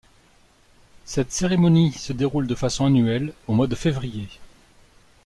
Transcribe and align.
Cette 1.05 1.31
cérémonie 1.31 1.91
se 1.93 2.11
déroule 2.11 2.47
de 2.47 2.55
façon 2.55 2.87
annuelle 2.87 3.33
au 3.47 3.53
mois 3.53 3.67
de 3.67 3.75
février. 3.75 4.27